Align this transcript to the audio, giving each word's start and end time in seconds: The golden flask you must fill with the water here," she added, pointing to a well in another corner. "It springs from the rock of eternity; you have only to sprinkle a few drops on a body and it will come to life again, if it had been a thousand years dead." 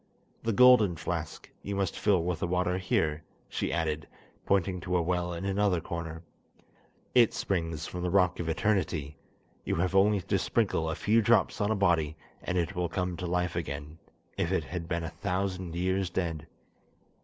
The 0.41 0.51
golden 0.51 0.95
flask 0.95 1.47
you 1.61 1.75
must 1.75 1.95
fill 1.99 2.23
with 2.23 2.39
the 2.39 2.47
water 2.47 2.79
here," 2.79 3.21
she 3.47 3.71
added, 3.71 4.07
pointing 4.47 4.79
to 4.81 4.97
a 4.97 5.01
well 5.03 5.31
in 5.31 5.45
another 5.45 5.79
corner. 5.79 6.23
"It 7.13 7.35
springs 7.35 7.85
from 7.85 8.01
the 8.01 8.09
rock 8.09 8.39
of 8.39 8.49
eternity; 8.49 9.15
you 9.63 9.75
have 9.75 9.93
only 9.93 10.19
to 10.19 10.39
sprinkle 10.39 10.89
a 10.89 10.95
few 10.95 11.21
drops 11.21 11.61
on 11.61 11.69
a 11.69 11.75
body 11.75 12.15
and 12.41 12.57
it 12.57 12.75
will 12.75 12.89
come 12.89 13.15
to 13.17 13.27
life 13.27 13.55
again, 13.55 13.99
if 14.39 14.51
it 14.51 14.63
had 14.63 14.87
been 14.87 15.03
a 15.03 15.09
thousand 15.09 15.75
years 15.75 16.09
dead." 16.09 16.47